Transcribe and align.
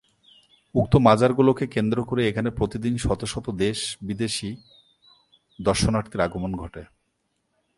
উক্ত 0.75 0.95
মাজার 0.95 1.33
গুলোকে 1.33 1.65
কেন্দ্র 1.67 2.03
করে 2.03 2.21
এখানে 2.29 2.49
প্রতি 2.49 2.77
দিন 2.79 2.97
শত 2.97 3.21
শত 3.25 3.45
দেশ-বিদেশী 3.49 4.49
দর্শনার্থীর 5.61 6.21
আগমন 6.21 6.51
ঘটে। 6.55 6.83